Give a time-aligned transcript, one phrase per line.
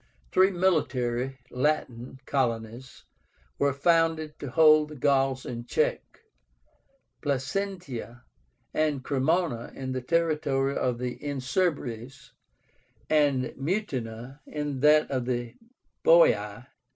[0.31, 3.03] Three military (Latin) colonies
[3.59, 6.01] were founded to hold the Gauls in check;
[7.21, 8.23] PLACENTIA
[8.73, 12.31] and CREMÓNA in the territory of the Insubres,
[13.11, 15.53] and MUTINA in that of the
[16.03, 16.65] Boii.